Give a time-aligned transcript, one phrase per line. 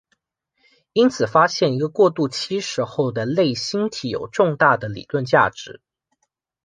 [0.93, 5.79] 因此发现一个过渡期时候的类星体有重大的理论价值。